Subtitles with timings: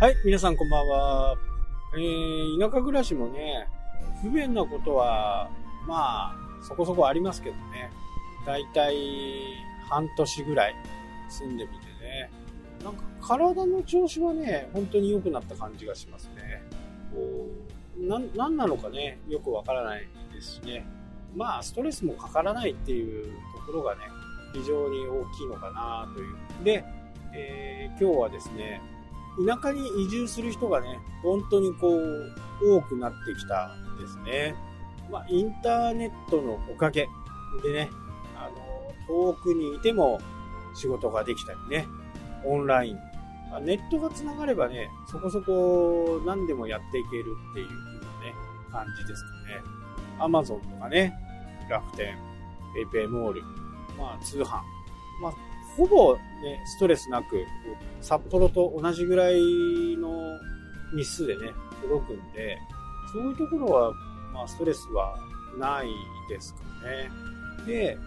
[0.00, 1.36] はい、皆さんこんばんは。
[1.96, 3.66] えー、田舎暮らしもね、
[4.22, 5.50] 不便なことは、
[5.88, 7.90] まあ、そこそこありますけどね。
[8.46, 8.94] だいたい
[9.90, 10.74] 半年ぐらい
[11.28, 12.30] 住んでみてね。
[12.84, 16.62] なんか体の調子はね、本当に良くなった感じがしますね。
[17.12, 17.48] こ
[18.00, 20.86] う、な、なんなのかね、よくわからないですしね。
[21.34, 24.02] まあ、ストレスもかからないっていうところがね、
[24.52, 26.36] 非常に大きいのかなという。
[26.62, 26.84] で、
[27.34, 28.80] えー、今日はですね、
[29.46, 34.54] 田舎に移住する人がね、本当にこう、多くなってきたんですね。
[35.10, 37.08] まあ、インターネットのおかげ
[37.62, 37.90] でね、
[38.36, 40.18] あの、遠くにいても
[40.74, 41.86] 仕事ができたりね、
[42.44, 42.98] オンライン。
[43.50, 48.34] ま、ネットが繋がればね、そこそこ何でもやっていけるっていう風なね、
[48.70, 49.78] 感じですかね。
[50.18, 51.14] アマゾンとかね、
[51.70, 52.16] 楽天、
[52.74, 53.42] ペイペイモール、
[53.96, 54.60] まあ通販。
[55.22, 57.44] まあほぼね、ストレスなく、
[58.00, 60.38] 札幌と同じぐらいの
[60.94, 61.52] 日数でね、
[61.82, 62.58] 届くんで、
[63.12, 63.92] そういうところは、
[64.32, 65.16] まあ、ストレスは
[65.58, 65.88] ない
[66.28, 67.10] ですかね。
[67.66, 67.98] で、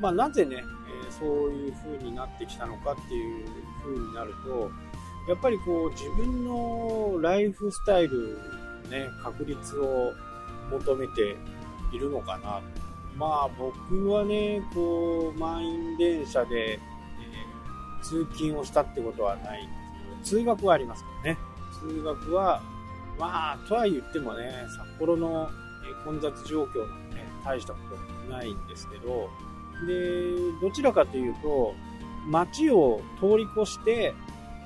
[0.00, 0.64] まあ、なぜね、
[1.08, 3.46] え、そういう風になってきたのかっていう
[3.84, 4.70] 風になると、
[5.28, 8.38] やっぱりこう、自分のライフスタイル
[8.84, 10.12] の、ね、確率を
[10.70, 11.36] 求めて
[11.92, 12.62] いるのかな。
[13.16, 16.78] まあ、僕はね、こう、満員電車で、
[18.08, 19.72] 通勤をしたってことはないんで
[20.24, 21.38] すけど、通学はありますけどね。
[21.80, 22.62] 通学は、
[23.18, 25.48] まあ、とは言ってもね、札幌の
[26.04, 27.78] 混雑状況なんてね、大したこ
[28.26, 29.28] とないんですけど、
[29.86, 31.74] で、どちらかというと、
[32.28, 34.14] 街を通り越して、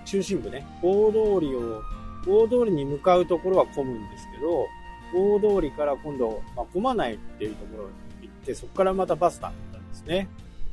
[0.05, 1.83] 中心部ね、大通りを、
[2.27, 4.67] 大通りに向かうところは混むんですけど、
[5.15, 7.89] 大通りから今度、まあ、混まないっていうところ
[8.21, 10.29] に行って、そこからまたバスだったんですね。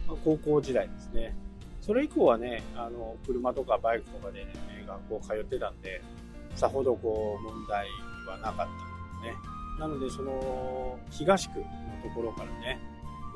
[0.08, 1.36] まあ、高校時代ですね。
[1.88, 4.54] それ以降はね、あの、車とかバイクとかで、ね、
[4.86, 6.02] 学校通ってたんで、
[6.54, 7.88] さほどこう、問題
[8.28, 9.58] はなかったんですね。
[9.80, 11.66] なので、その、東区の
[12.04, 12.80] ところからね、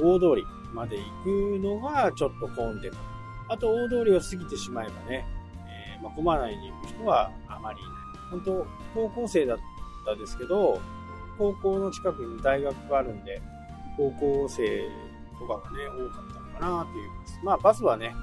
[0.02, 2.98] 大通りまで行くのがちょっと混んでた。
[3.48, 5.26] あと、大通りを過ぎてしまえばね、
[5.68, 7.94] えー、まあ、混まないに行く人はあまりいない。
[8.32, 9.58] 本当高校生だっ
[10.06, 10.82] たですけど、
[11.38, 13.42] 高校の近くに大学があるんで、
[13.96, 14.90] 高校生
[15.40, 17.10] とかがね、多かったのかなっていう。
[17.46, 18.14] まあ、バスはね、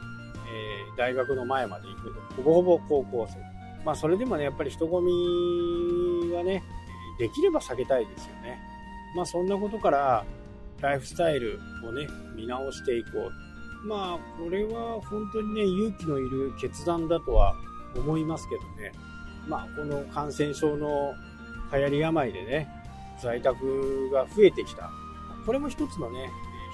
[0.54, 3.38] えー、大学の前まで行くと、ほぼほぼ高校生。
[3.84, 6.62] まあ、それでもね、やっぱり人混みはね、
[7.18, 8.58] できれば避けたいですよね。
[9.14, 10.24] まあ、そんなことから、
[10.80, 12.06] ライフスタイルをね、
[12.36, 13.08] 見直していこ
[13.84, 13.86] う。
[13.86, 17.54] まあ、これは本当にね、勇気のいる決断だとは
[17.96, 18.92] 思いますけどね。
[19.48, 21.14] まあ、この感染症の
[21.72, 22.68] 流行り病でね、
[23.20, 24.90] 在宅が増えてきた。
[25.44, 26.30] これも一つのね、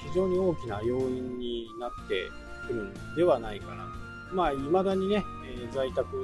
[0.09, 2.29] 非常に大きな要因になって
[2.67, 3.85] くるんではないかな。
[4.33, 6.17] まあ、未だにね、え在宅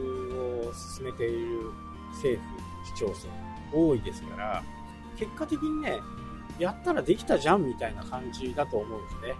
[0.66, 1.70] を進めている
[2.12, 4.62] 政府、市町村多いですから、
[5.16, 6.00] 結果的にね、
[6.58, 9.34] やったらできたじゃんみたいな感じだと思うんですね。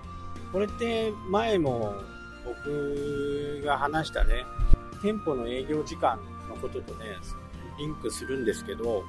[0.53, 1.95] これって前も
[2.45, 4.45] 僕が話したね、
[5.03, 6.19] 店舗の営業時間
[6.49, 7.17] のこととね、
[7.79, 9.05] リンクするんですけど、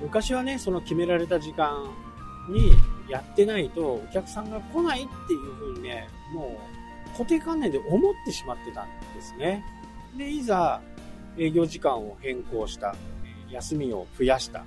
[0.00, 1.90] 昔はね、その決められた時間
[2.48, 2.72] に
[3.08, 6.79] やってないとお客さんが来ないっていう風にね、もう
[7.12, 9.64] 固定観念で思ってしまってたんですね。
[10.16, 10.80] で、いざ
[11.36, 12.94] 営業時間を変更した、
[13.50, 14.64] 休みを増やした、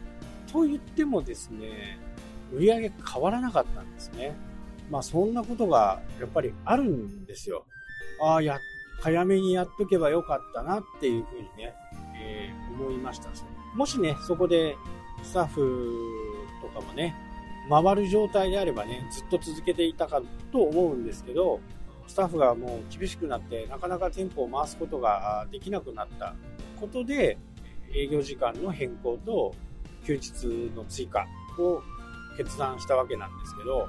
[0.51, 1.99] と言ってもですね、
[2.53, 4.35] 売り上げ変わらなかったんですね。
[4.89, 7.65] まあそんなことがやっぱりあるんですよ。
[8.21, 8.59] ああ、や、
[9.01, 11.73] 早めにやっとけばよかったなっていうふうにね、
[12.15, 13.29] えー、思いました。
[13.75, 14.75] もしね、そこで
[15.23, 15.97] スタッフ
[16.61, 17.15] とかもね、
[17.69, 20.21] 回る状態であればね、ずっと続けていたか
[20.51, 21.59] と思うんですけど、
[22.07, 26.35] スタッフがもう厳しくなってなかなか店舗を回すことができなくなった。
[26.79, 27.37] ことで
[27.93, 29.55] 営業時間の変更と
[30.05, 31.25] 休日の追加
[31.57, 31.81] を
[32.35, 33.87] 決断したわけなんですけど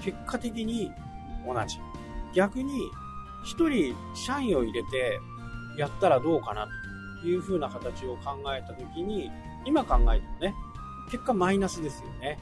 [0.00, 0.90] 結果的に
[1.46, 1.78] 同じ。
[2.32, 2.72] 逆に
[3.44, 5.18] 1人社員を入れて
[5.76, 6.68] やったらどうかな
[7.20, 9.30] という風な形を考えた時に
[9.66, 10.54] 今考えてもね
[11.10, 12.38] 結果マイナスですよね。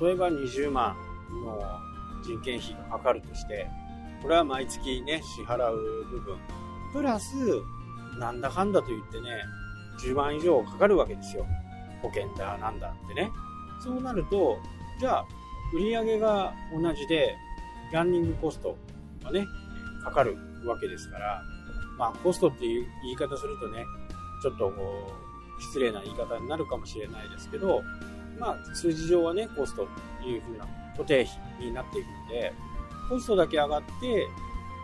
[0.00, 0.96] 例えば20万
[1.44, 1.60] の
[2.22, 3.68] 人件費がかかるとして
[4.24, 6.38] これは毎月ね、支払う部分。
[6.94, 7.26] プラス、
[8.18, 9.28] なんだかんだと言ってね、
[10.02, 11.46] 10万以上かかるわけですよ。
[12.00, 13.30] 保険だ、なんだってね。
[13.82, 14.56] そうなると、
[14.98, 15.26] じゃあ、
[15.74, 17.36] 売り上げが同じで、
[17.92, 18.78] ランニングコスト
[19.22, 19.44] がね、
[20.02, 21.42] かかるわけですから、
[21.98, 23.84] まあ、コストっていう言い方するとね、
[24.42, 25.12] ちょっとこ
[25.58, 27.82] う、失礼な言い方になるかもしれないですけど、
[28.38, 29.86] まあ、数字上はね、コストっ
[30.22, 31.26] ていう風な固定
[31.58, 32.54] 費になっていくので、
[33.08, 34.28] コストだけ上がって、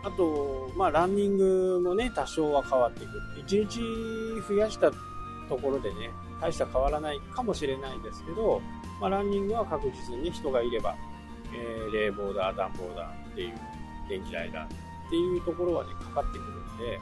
[0.03, 3.11] あと、まあ、ランニングもね、多少は変わっていく。
[3.47, 8.61] 1日増やしたところでね、大した変わらないかもしれないんですけど、
[8.99, 10.95] まあ、ランニングは確実に人がいれば、
[11.53, 13.53] えー、冷房だ、暖房だっていう、
[14.09, 14.67] 電気代だ
[15.07, 16.99] っていうところはね、かかってくるんで、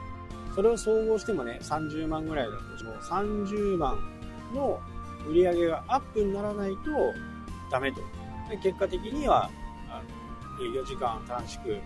[0.54, 3.98] それを総合してもね、30万ぐらいだと、もう30万
[4.54, 4.80] の
[5.28, 6.76] 売り上げがアップにならないと
[7.70, 8.00] ダメと。
[8.62, 9.50] 結果的には、
[10.62, 11.80] 営業時間短縮、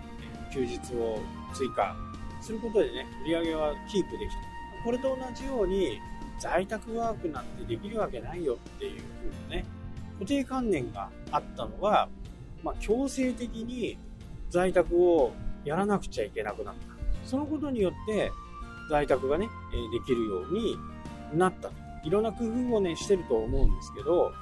[0.53, 1.19] 休日を
[1.53, 1.97] 追加
[2.41, 4.37] することでね、売り上げはキープできた。
[4.85, 6.00] これと同じように、
[6.38, 9.03] 在宅ワークなんてできるわけないよっていう
[9.49, 9.65] 風なね、
[10.15, 12.09] 固定観念があったのが、
[12.62, 13.99] まあ、強制的に
[14.50, 15.32] 在宅を
[15.65, 17.27] やらなくちゃいけなくなった。
[17.27, 18.31] そのことによって、
[18.91, 19.49] 在宅がね、
[19.93, 20.77] できるように
[21.32, 21.70] なった。
[22.05, 24.32] いろんな工夫をね、してると思うんですけど、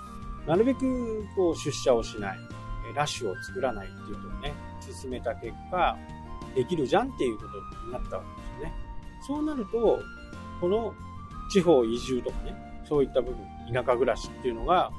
[0.46, 2.38] なるべくこう出社をしない、
[2.94, 5.96] ラッシュを作らないっていうのをね、進めた結果、
[6.54, 8.72] できるじゃんっていうことになったわけですよね。
[9.26, 10.00] そうなると、
[10.60, 10.94] この
[11.50, 12.54] 地方移住とかね、
[12.88, 13.38] そういった部分、
[13.72, 14.90] 田舎暮らしっていうのが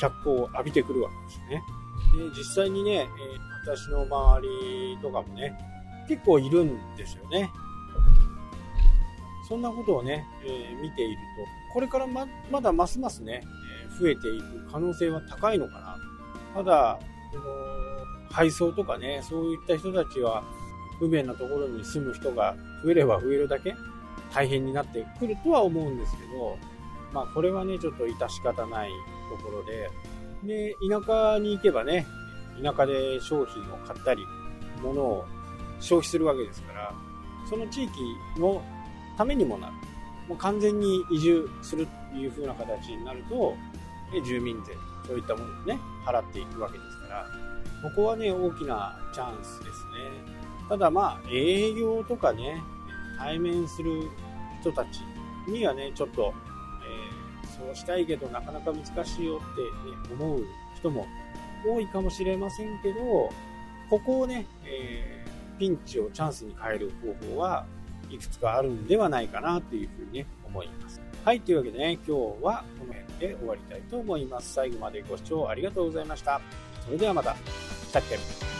[0.00, 1.62] 脚光を浴びてくるわけですよね。
[2.30, 3.08] で、実際にね、え、
[3.64, 5.56] 私の周りとかもね、
[6.08, 7.50] 結構いるんですよね。
[9.48, 13.42] そんなことをね、えー、見ていると、これからままだますますね、
[13.84, 15.96] えー、増えていく可能性は高いのかな。
[16.54, 16.98] ただ、
[18.30, 20.42] 配送とかね、そういった人たちは、
[20.98, 23.74] 不便なところに住む人が増えれば増えるだけ
[24.32, 26.56] 大変になってくるとは思うんですけど、
[27.12, 28.90] まあこれはね、ちょっと致し方ない
[29.30, 29.90] ところで、
[30.44, 32.06] で、田舎に行けばね、
[32.62, 34.22] 田舎で商品を買ったり、
[34.82, 35.24] 物を
[35.80, 36.92] 消費するわけですから、
[37.48, 37.90] その地域
[38.38, 38.62] の
[39.16, 39.72] ためにもなる。
[40.28, 43.54] もう完全に移住するという風な形になると、
[44.20, 44.74] 住民税、
[45.06, 47.26] そういったものをね、払っていくわけですから、
[47.82, 50.42] ここはね、大きなチャンスですね。
[50.68, 52.62] ただまあ、営業とかね、
[53.18, 54.08] 対面する
[54.60, 55.00] 人たち
[55.48, 56.32] にはね、ちょっと、
[56.84, 59.62] えー、そうしたいけどなかなか難しいよって、
[60.12, 60.44] ね、思う
[60.76, 61.06] 人も
[61.66, 63.30] 多いかもしれませんけど、
[63.90, 67.66] ここをね、えー、ピンチをチャンスに変える方法は
[68.10, 71.00] いくつかあるんではないかなというふうにね、思います。
[71.24, 72.10] はい、というわけでね、今日
[72.42, 74.54] はこの辺で終わりたいと思います。
[74.54, 76.40] 最後までご視聴ありがとうございました。
[76.84, 77.36] それではまた。
[77.36, 78.51] したっけ